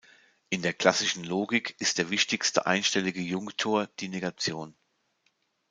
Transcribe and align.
In 0.49 0.63
der 0.63 0.73
klassischen 0.73 1.23
Logik 1.23 1.75
ist 1.77 1.99
der 1.99 2.09
wichtigste 2.09 2.65
einstellige 2.65 3.21
Junktor 3.21 3.85
die 3.99 4.07
Negation. 4.09 4.73